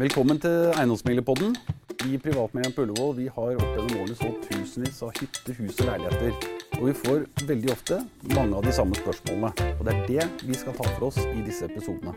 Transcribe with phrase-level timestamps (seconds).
[0.00, 1.56] Velkommen til Eiendomsmeglerpodden.
[2.08, 5.90] I Privatmegleren på Ullevål vi har opp gjennom årene solgt tusenvis av hytter, hus og
[5.90, 6.46] leiligheter.
[6.78, 7.98] Og vi får veldig ofte
[8.32, 9.50] mange av de samme spørsmålene.
[9.76, 12.14] Og det er det vi skal ta for oss i disse episodene.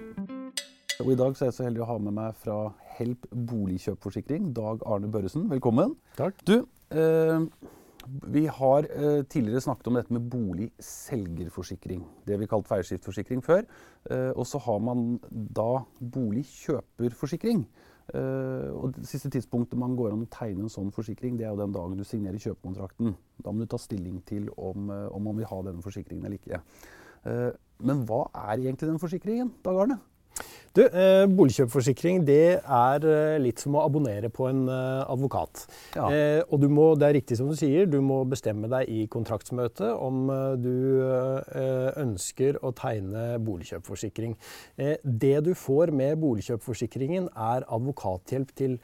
[1.03, 2.57] Og I dag så er jeg så heldig å ha med meg fra
[2.95, 5.49] Help boligkjøpforsikring, Dag Arne Børresen.
[5.51, 5.97] Velkommen.
[6.15, 6.39] Takk.
[6.47, 6.61] Du,
[6.95, 7.43] eh,
[8.07, 12.05] vi har eh, tidligere snakket om dette med boligselgerforsikring.
[12.27, 13.65] Det vi kalte feilskiftforsikring før.
[14.09, 17.65] Eh, og så har man da boligkjøperforsikring.
[18.13, 21.55] Eh, og det siste tidspunktet man går an å tegne en sånn forsikring, det er
[21.55, 23.15] jo den dagen du signerer kjøpekontrakten.
[23.41, 26.37] Da må du ta stilling til om, eh, om man vil ha denne forsikringen eller
[26.37, 26.61] ikke.
[27.25, 27.51] Eh,
[27.81, 29.99] men hva er egentlig den forsikringen, Dag Arne?
[30.75, 35.61] Du, eh, Boligkjøpforsikring det er eh, litt som å abonnere på en eh, advokat.
[35.95, 36.09] Ja.
[36.11, 39.05] Eh, og du må, det er riktig som du sier, du må bestemme deg i
[39.11, 40.75] kontraktsmøtet om eh, du
[41.05, 44.35] eh, ønsker å tegne boligkjøpforsikring.
[44.75, 48.75] Eh, det du får med boligkjøpforsikringen er advokathjelp til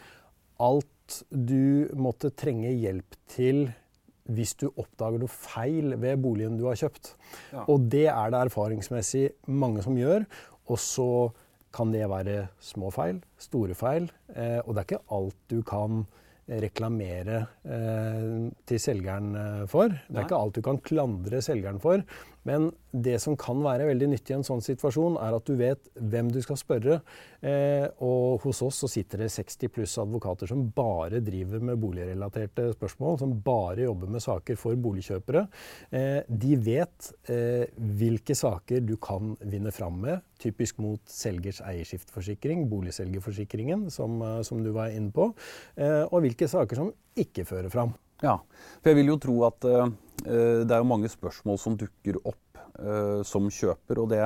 [0.63, 3.65] alt du måtte trenge hjelp til
[4.31, 7.17] hvis du oppdager noe feil ved boligen du har kjøpt.
[7.51, 7.65] Ja.
[7.67, 10.23] Og det er det erfaringsmessig mange som gjør.
[10.71, 11.11] Og så
[11.73, 14.09] kan det være små feil, store feil.
[14.35, 16.03] Eh, og det er ikke alt du kan
[16.61, 19.93] reklamere eh, til selgeren eh, for.
[20.07, 22.03] Det er ikke alt du kan klandre selgeren for.
[22.47, 25.91] Men det som kan være veldig nyttig i en sånn situasjon, er at du vet
[25.95, 26.97] hvem du skal spørre.
[27.41, 32.71] Eh, og hos oss så sitter det 60 pluss advokater som bare driver med boligrelaterte
[32.75, 35.45] spørsmål, som bare jobber med saker for boligkjøpere.
[35.93, 37.65] Eh, de vet eh,
[38.01, 44.63] hvilke saker du kan vinne fram med, typisk mot selgers eierskiftforsikring, boligselgerforsikringen, som, eh, som
[44.65, 45.31] du var inne på,
[45.77, 47.93] eh, og hvilke saker som ikke fører fram.
[48.21, 48.35] Ja,
[48.81, 49.89] for jeg vil jo tro at eh,
[50.25, 54.01] det er jo mange spørsmål som dukker opp eh, som kjøper.
[54.03, 54.23] Og det,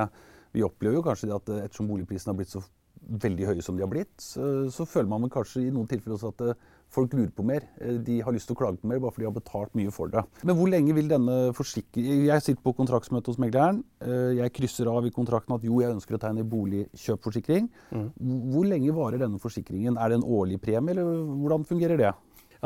[0.56, 2.64] vi opplever jo kanskje det at eh, ettersom boligprisene har blitt så
[3.06, 6.40] veldig høye som de har blitt, så, føler man kanskje i noen tilfeller også at
[6.48, 7.66] eh, folk lurer på mer.
[7.78, 9.92] Eh, De har lyst til å klage på mer bare fordi de har betalt mye
[9.94, 10.24] for det.
[10.42, 13.82] Men hvor lenge vil denne forsikringen Jeg sitter på kontraktsmøte hos megleren.
[14.02, 17.68] Eh, Jeg krysser av i kontrakten at jo, jeg ønsker å tegne boligkjøpforsikring.
[18.54, 19.98] Hvor lenge varer denne forsikringen?
[20.00, 21.06] Er det en årlig premie, eller
[21.44, 22.14] hvordan fungerer det?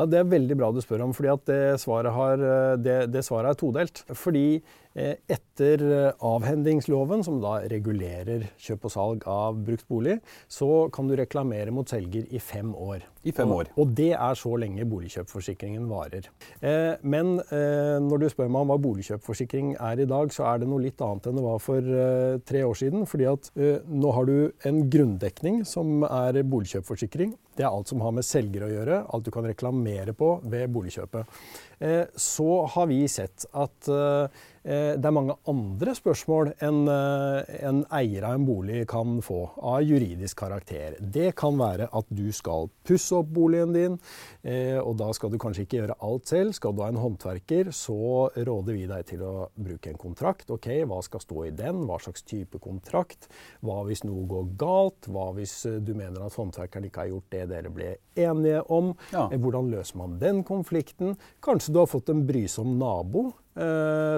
[0.00, 3.12] Ja, Det er veldig bra du spør om, fordi at det svaret, har, eh, det,
[3.12, 4.00] det svaret er todelt.
[4.16, 4.62] Fordi
[4.95, 10.19] etter eh, avhendingsloven, som da regulerer kjøp og salg av brukt bolig,
[10.51, 13.05] så kan du reklamere mot selger i fem år.
[13.23, 13.71] I fem år.
[13.77, 16.27] Og, og det er så lenge boligkjøpforsikringen varer.
[16.59, 20.62] Eh, men eh, når du spør meg om hva boligkjøpforsikring er i dag, så er
[20.62, 23.06] det noe litt annet enn det var for eh, tre år siden.
[23.11, 27.37] fordi at eh, nå har du en grunndekning som er boligkjøpforsikring.
[27.56, 30.71] Det er alt som har med selger å gjøre, alt du kan reklamere på ved
[30.73, 31.41] boligkjøpet.
[31.81, 37.78] Eh, så har vi sett at eh, eh, det er mange andre spørsmål eh, en
[37.97, 40.98] eier av en bolig kan få av juridisk karakter.
[41.00, 43.97] Det kan være at du skal pusse opp boligen din,
[44.44, 46.53] eh, og da skal du kanskje ikke gjøre alt selv.
[46.56, 50.50] Skal du ha en håndverker, så råder vi deg til å bruke en kontrakt.
[50.53, 51.84] Ok, hva skal stå i den?
[51.88, 53.31] Hva slags type kontrakt?
[53.65, 55.09] Hva hvis noe går galt?
[55.09, 58.93] Hva hvis eh, du mener at håndverkeren ikke har gjort det dere ble enige om?
[59.15, 59.28] Ja.
[59.31, 61.16] Eh, Hvordan løser man den konflikten?
[61.41, 63.50] Kanskje du har fått en brysom nabo eh,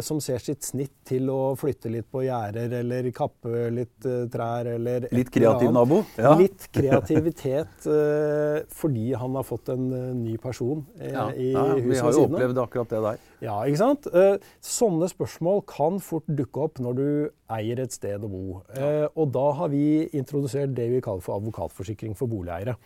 [0.04, 4.69] som ser sitt snitt til å flytte litt på gjerder eller kappe litt eh, trær
[4.75, 5.76] eller Litt kreativ annet.
[5.78, 6.00] nabo?
[6.20, 6.34] Ja.
[6.38, 11.65] Litt kreativitet eh, fordi han har fått en eh, ny person eh, Ja, i ja,
[11.75, 13.22] huset vi har jo opplevd akkurat det der.
[13.43, 14.10] Ja, ikke sant?
[14.12, 17.06] Eh, sånne spørsmål kan fort dukke opp når du
[17.53, 18.60] eier et sted å bo.
[18.76, 22.76] Eh, og da har vi introdusert det vi kaller for advokatforsikring for boligeiere.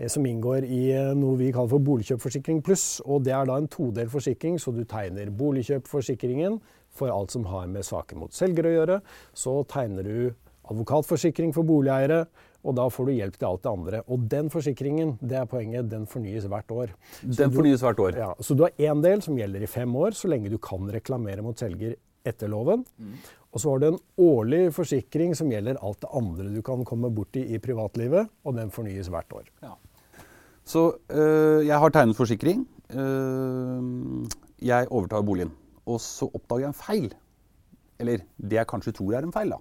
[0.00, 3.00] Eh, Som inngår i eh, noe vi kaller for boligkjøpforsikring pluss.
[3.04, 7.68] Og det er da en todelt forsikring, så du tegner boligkjøpforsikringen for alt som har
[7.70, 9.00] med saker mot selger å gjøre.
[9.36, 10.32] Så tegner du
[10.70, 12.24] advokatforsikring for boligeiere,
[12.60, 14.00] og da får du hjelp til alt det andre.
[14.12, 16.92] Og den forsikringen, det er poenget, den fornyes hvert år.
[17.22, 18.18] Så Den fornyes hvert år.
[18.20, 20.84] ja, så du har én del som gjelder i fem år, så lenge du kan
[20.92, 21.96] reklamere mot selger
[22.26, 22.84] etter loven.
[23.50, 27.08] Og så har du en årlig forsikring som gjelder alt det andre du kan komme
[27.10, 29.48] borti i privatlivet, og den fornyes hvert år.
[30.70, 32.62] Så øh, jeg har tegnet forsikring.
[32.94, 34.28] Øh,
[34.62, 35.50] jeg overtar boligen.
[35.86, 37.10] Og så oppdager jeg en feil.
[38.00, 39.50] Eller det jeg kanskje tror er en feil.
[39.52, 39.58] da.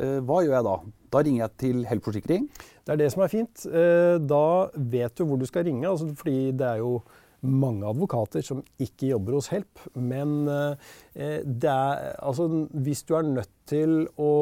[0.00, 0.76] Eh, hva gjør jeg da?
[1.12, 2.48] Da ringer jeg til Help Forsikring.
[2.86, 3.66] Det er det som er fint.
[3.66, 4.42] Uh, Da
[4.74, 7.00] vet du hvor du skal ringe, altså fordi det er jo
[7.46, 9.84] mange advokater som ikke jobber hos Help.
[9.94, 10.74] Men uh,
[11.14, 14.32] det er, altså, hvis du er nødt til å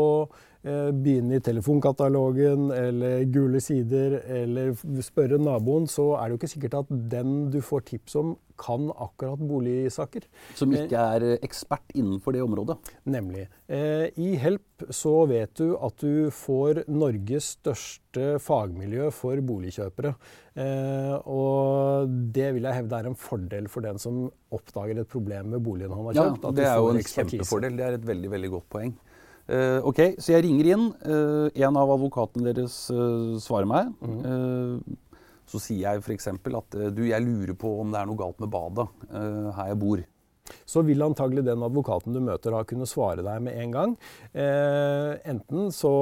[0.65, 4.73] begynne i telefonkatalogen eller gule sider eller
[5.05, 8.87] spørre naboen, så er det jo ikke sikkert at den du får tips om, kan
[9.03, 10.25] akkurat boligsaker.
[10.55, 12.79] Som ikke er ekspert innenfor det området?
[13.11, 13.49] Nemlig.
[13.69, 20.15] I Help så vet du at du får Norges største fagmiljø for boligkjøpere.
[21.29, 25.65] Og det vil jeg hevde er en fordel for den som oppdager et problem med
[25.67, 26.47] boligen han har kjøpt.
[26.47, 27.77] Ja, det er jo en kjempefordel.
[27.81, 28.95] Det er et veldig, veldig godt poeng.
[29.45, 30.87] Uh, ok, så jeg ringer inn.
[31.05, 33.93] Uh, en av advokatene deres uh, svarer meg.
[34.01, 34.97] Mm.
[35.45, 36.31] så sier jeg f.eks.
[36.33, 40.01] at du, jeg lurer på om det er noe galt med badet her jeg bor.
[40.69, 43.93] Så vil antagelig den advokaten du møter ha kunne svare deg med en gang.
[44.33, 45.93] enten så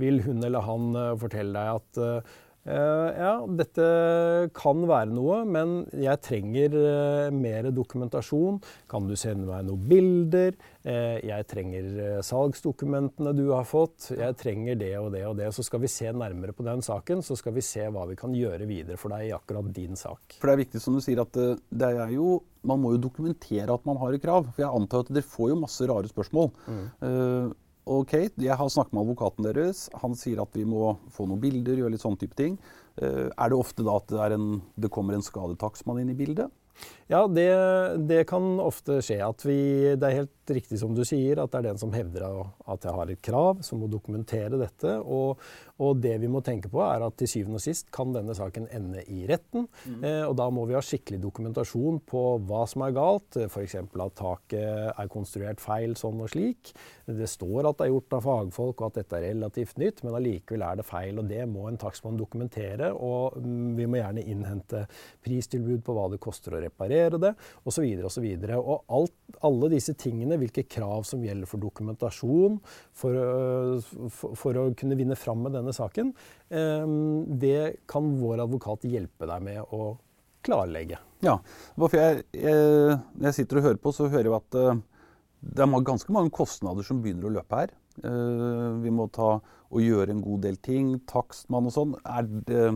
[0.00, 2.30] vil hun eller han fortelle deg at
[2.62, 3.86] ja, dette
[4.54, 8.60] kan være noe, men jeg trenger uh, mer dokumentasjon.
[8.90, 10.54] Kan du sende meg noen bilder?
[10.86, 14.12] Uh, jeg trenger salgsdokumentene du har fått.
[14.14, 15.50] Jeg trenger det og det og det.
[15.56, 18.34] Så skal vi se nærmere på den saken, så skal vi se hva vi kan
[18.36, 20.38] gjøre videre for deg i akkurat din sak.
[20.38, 23.74] For det er viktig som du sier at det er jo Man må jo dokumentere
[23.74, 24.46] at man har et krav.
[24.54, 26.52] For jeg antar at dere får jo masse rare spørsmål.
[26.70, 27.54] Mm.
[27.82, 29.88] Ok, jeg har snakket med advokaten deres.
[30.04, 32.58] Han sier at vi må få noen bilder, gjøre litt sånne type ting.
[32.94, 36.52] Uh, er det ofte da at det, en, det kommer en skadetakstmann inn i bildet?
[37.12, 37.48] Ja, det,
[38.08, 39.18] det, kan ofte skje.
[39.20, 39.58] at vi,
[40.00, 42.94] Det er helt riktig som du sier, at det er den som hevder at jeg
[42.96, 44.94] har et krav, som må dokumentere dette.
[45.04, 45.40] Og,
[45.82, 48.68] og det vi må tenke på, er at til syvende og sist kan denne saken
[48.72, 49.68] ende i retten.
[49.84, 49.98] Mm.
[50.08, 53.36] Eh, og da må vi ha skikkelig dokumentasjon på hva som er galt.
[53.44, 53.76] F.eks.
[53.82, 56.72] at taket er konstruert feil sånn og slik.
[57.04, 60.16] Det står at det er gjort av fagfolk, og at dette er relativt nytt, men
[60.16, 61.20] allikevel er det feil.
[61.20, 62.92] og Det må en takstmann dokumentere.
[62.96, 64.86] Og mm, vi må gjerne innhente
[65.22, 67.32] pristilbud på hva det koster å reparere det,
[67.68, 67.86] osv.
[68.08, 68.28] osv.
[68.98, 72.60] Alt, alle disse tingene, hvilke krav som gjelder for dokumentasjon
[72.94, 76.14] for, øh, for, for å kunne vinne fram med denne saken,
[77.42, 77.58] det
[77.88, 79.94] kan vår advokat hjelpe deg med å
[80.44, 80.98] klarlegge.
[81.22, 81.36] Ja,
[81.78, 84.80] for jeg, jeg, Når jeg sitter og hører på, så hører jeg at øh,
[85.42, 87.72] det er ganske mange kostnader som begynner å løpe her.
[88.06, 89.36] Øh, vi må ta
[89.72, 90.96] og gjøre en god del ting.
[91.08, 91.96] Takstmann og sånn.
[92.02, 92.66] Er det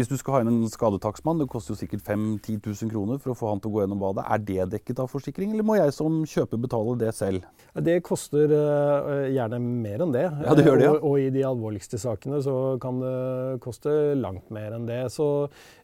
[0.00, 3.20] hvis du skal ha inn en skadetakstmann, det koster jo sikkert 5 10 000 kroner
[3.20, 4.24] for å få han til å gå gjennom badet.
[4.32, 7.44] Er det dekket av forsikring, eller må jeg som kjøper betale det selv?
[7.76, 10.24] Det koster uh, gjerne mer enn det.
[10.24, 10.94] Ja, det gjør det, ja.
[10.96, 13.16] Og, og, i de alvorligste sakene så kan det
[13.64, 15.02] koste langt mer enn det.
[15.12, 15.26] Så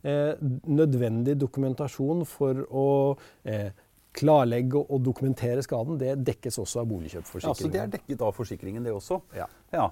[0.06, 0.32] eh,
[0.64, 2.88] nødvendig dokumentasjon for å
[3.44, 3.68] eh,
[4.16, 7.52] klarlegge og dokumentere skaden, det dekkes også av boligkjøpforsikringen.
[7.52, 9.20] Ja, Så det er dekket av forsikringen, det også?
[9.36, 9.48] Ja.
[9.74, 9.90] ja.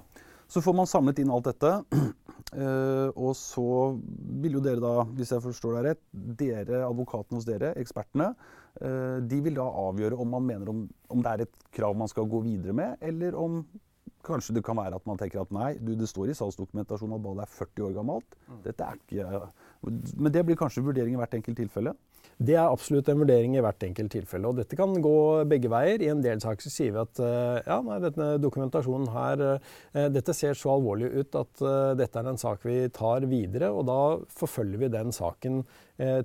[0.49, 1.75] Så får man samlet inn alt dette.
[2.53, 3.95] Uh, og så
[4.41, 6.03] vil jo dere da, hvis jeg forstår deg rett,
[6.39, 8.29] dere, advokatene hos dere, ekspertene,
[8.79, 12.11] uh, de vil da avgjøre om man mener om, om, det er et krav man
[12.11, 13.63] skal gå videre med, eller om
[14.25, 17.25] kanskje det kan være at man tenker at nei, du, det står i salgsdokumentasjonen at
[17.25, 18.37] ballet er 40 år gammelt.
[18.47, 18.61] Mm.
[18.65, 19.41] Dette er ikke,
[19.85, 21.95] Men det blir kanskje vurdering i hvert enkelt tilfelle?
[22.35, 24.49] Det er absolutt en vurdering i hvert enkelt tilfelle.
[24.49, 25.17] Og dette kan gå
[25.47, 26.01] begge veier.
[26.03, 30.35] I en del saker sier vi at eh, ja, nei, denne dokumentasjonen her eh, Dette
[30.35, 33.71] ser så alvorlig ut at eh, dette er en sak vi tar videre.
[33.71, 33.99] Og da
[34.35, 35.63] forfølger vi den saken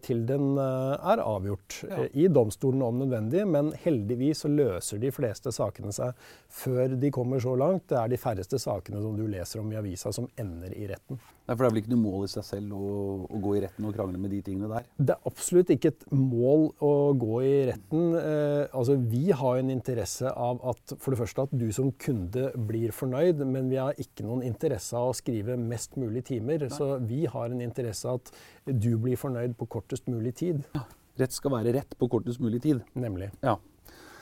[0.02, 2.04] til den er avgjort ja.
[2.18, 3.44] i domstolen om nødvendig.
[3.46, 6.16] Men heldigvis så løser de fleste sakene seg
[6.50, 7.88] før de kommer så langt.
[7.90, 11.20] Det er de færreste sakene som du leser om i avisa som ender i retten.
[11.50, 12.88] Nei, for Det er vel ikke noe mål i seg selv å,
[13.26, 14.84] å, gå i retten og krangle med de tingene der?
[14.94, 18.04] Det er absolutt ikke et mål å gå i retten.
[18.20, 22.52] Eh, altså, Vi har en interesse av at for det første at du som kunde
[22.70, 26.68] blir fornøyd, men vi har ikke noen interesse av å skrive mest mulig timer.
[26.68, 26.70] Nei.
[26.70, 28.30] Så vi har en interesse av at
[28.66, 30.62] du blir fornøyd på kortest mulig tid.
[30.76, 30.84] Ja.
[31.20, 32.80] Rett skal være rett på kortest mulig tid.
[32.98, 33.30] Nemlig.
[33.44, 33.56] Ja.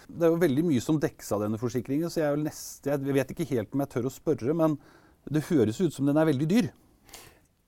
[0.08, 3.32] Det er jo veldig mye som dekkes av denne forsikringen, så jeg, nest, jeg vet
[3.34, 4.78] ikke helt om jeg tør å spørre, men
[5.28, 6.68] det høres ut som den er veldig dyr.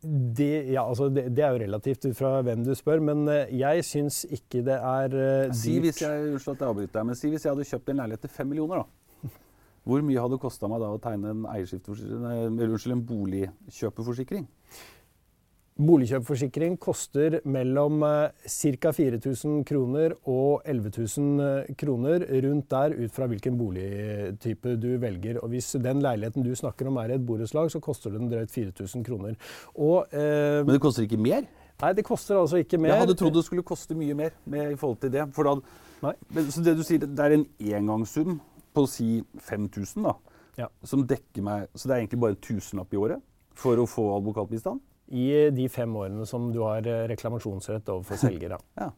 [0.01, 3.51] Det, ja, altså det, det, er jo relativt ut fra hvem du spør, men eh,
[3.61, 5.17] jeg syns ikke det er
[5.53, 5.91] si dyrt.
[5.91, 8.33] Hvis jeg, at jeg avbryter deg, men si hvis jeg hadde kjøpt en leilighet til
[8.33, 9.29] fem millioner, da.
[9.91, 11.45] Hvor mye hadde det kosta meg da å tegne en,
[12.97, 14.49] en boligkjøpeforsikring?
[15.81, 18.91] Boligkjøpforsikring koster mellom eh, ca.
[18.93, 25.39] 4000 kroner og 11 000 eh, kroner rundt der, ut fra hvilken boligtype du velger.
[25.41, 28.53] Og Hvis den leiligheten du snakker om er i et borettslag, så koster den drøyt
[28.53, 29.39] 4000 kroner.
[29.75, 31.49] Og, eh, Men det koster ikke mer?
[31.81, 32.93] Nei, det koster altså ikke mer.
[32.93, 35.25] Jeg hadde trodd det skulle koste mye mer med, i forhold til det.
[35.33, 36.13] Da,
[36.53, 38.37] så det du sier, det er en engangssum
[38.77, 40.15] på å si 5000, da,
[40.61, 40.69] ja.
[40.85, 43.25] som dekker meg Så det er egentlig bare en tusenlapp i året
[43.57, 44.85] for å få advokatbistand?
[45.11, 48.57] I de fem årene som du har eh, reklamasjonsrett overfor selger.
[48.57, 48.91] Ja.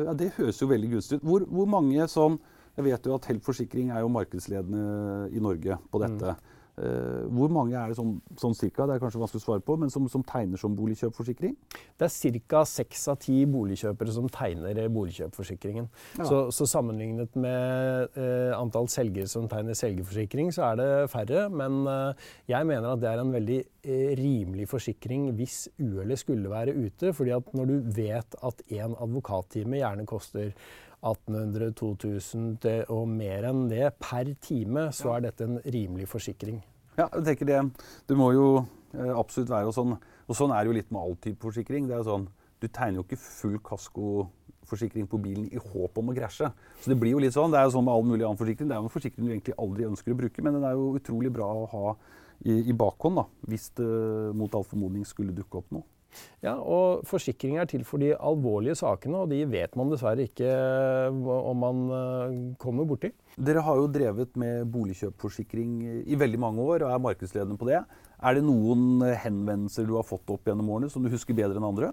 [0.00, 0.16] ja.
[0.18, 1.28] Det høres jo veldig gunstig ut.
[1.28, 2.40] Hvor, hvor, mange sånn
[2.74, 6.34] Jeg vet jo at Helt Forsikring er jo markedsledende i Norge på dette.
[6.34, 6.54] Mm.
[6.74, 9.76] Uh, hvor mange er det sånn, sånn cirka, det er kanskje vanskelig å svare på,
[9.78, 11.52] men som, som tegner som boligkjøpforsikring?
[11.70, 12.64] Det er ca.
[12.66, 15.86] seks av ti boligkjøpere som tegner boligkjøpforsikringen.
[16.18, 16.26] Ja.
[16.26, 21.46] Så, så, sammenlignet med uh, antall selgere som tegner selgerforsikring, så er det færre.
[21.54, 26.50] Men uh, jeg mener at det er en veldig eh, rimelig forsikring hvis uhellet skulle
[26.50, 27.12] være ute.
[27.12, 30.52] fordi at når du vet at én advokattime gjerne koster
[31.04, 36.62] 1800-2000 og mer enn det per time, så er dette en rimelig forsikring.
[36.96, 37.60] Ja, jeg tenker det.
[38.08, 38.46] Det må jo
[38.94, 39.96] eh, absolutt være og sånn.
[40.24, 41.88] Og sånn er det jo litt med all type forsikring.
[41.88, 42.28] Det er jo sånn,
[42.62, 43.58] Du tegner jo ikke full
[44.64, 46.50] kaskoforsikring på bilen i håp om å krasje.
[46.80, 47.52] Så det blir jo litt sånn.
[47.52, 48.68] Det er jo sånn med all mulig annen forsikring.
[48.68, 50.94] Det er jo en forsikring du egentlig aldri ønsker å bruke, men den er jo
[50.98, 51.96] utrolig bra å ha
[52.44, 53.90] i, i bakhånd da, hvis det
[54.36, 55.86] mot all formodning skulle dukke opp noe.
[56.44, 60.46] Ja, og Forsikring er til for de alvorlige sakene, og de vet man dessverre ikke
[61.10, 63.10] om man eh, kommer borti.
[63.34, 67.82] Dere har jo drevet med boligkjøpforsikring i veldig mange år og er markedsledende på det.
[68.22, 71.66] Er det noen henvendelser du har fått opp gjennom årene som du husker bedre enn
[71.66, 71.92] andre?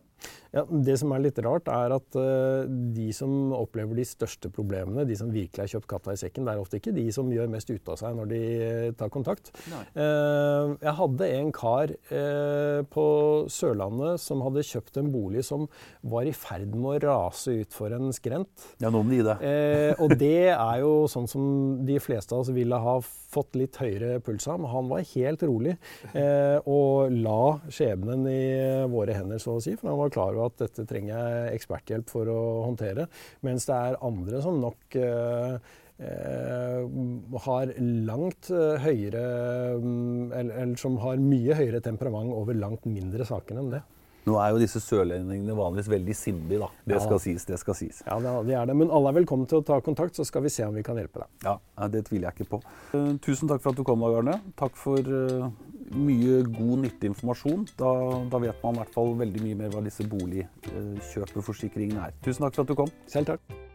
[0.51, 5.05] Ja, det som er litt rart, er at uh, de som opplever de største problemene,
[5.07, 7.47] de som virkelig har kjøpt katta i sekken, det er ofte ikke de som gjør
[7.53, 8.41] mest ut av seg når de
[8.99, 9.53] tar kontakt.
[9.95, 13.05] Uh, jeg hadde en kar uh, på
[13.51, 15.69] Sørlandet som hadde kjøpt en bolig som
[16.11, 18.67] var i ferd med å rase utfor en skrent.
[18.83, 19.37] Ja, nå må de det.
[20.03, 21.45] og det er jo sånn som
[21.87, 22.99] de fleste av oss ville ha
[23.31, 24.63] fått litt høyere puls av.
[24.67, 25.77] Han var helt rolig
[26.15, 27.41] og la
[27.71, 28.41] skjebnen i
[28.91, 29.75] våre hender, så å si.
[29.79, 33.07] For han var klar over at dette trenger jeg eksperthjelp for å håndtere.
[33.45, 35.55] Mens det er andre som nok eh,
[36.01, 37.71] eh har
[38.09, 39.23] langt eh, høyere
[39.77, 43.81] mm, eller, eller, som har mye høyere temperament over langt mindre saker enn det.
[44.21, 46.67] Nå er jo disse sørlendingene vanligvis veldig sindige, da.
[46.85, 47.01] Det ja.
[47.01, 48.03] skal sies, det skal sies.
[48.05, 48.75] Ja, det er det.
[48.77, 50.99] Men alle er velkommen til å ta kontakt, så skal vi se om vi kan
[51.01, 51.31] hjelpe deg.
[51.47, 51.55] Ja,
[51.89, 52.61] det tviler jeg ikke på.
[52.93, 54.37] Uh, tusen takk for at du kom, Dag Arne.
[54.61, 55.09] Takk for
[55.95, 57.67] mye god, nyttig informasjon.
[57.79, 57.91] Da,
[58.31, 62.11] da, vet man i hvert fall veldig mye mer hva disse boligkjøpeforsikringene er.
[62.25, 62.91] Tusen takk for at du kom.
[63.11, 63.70] Selv takk.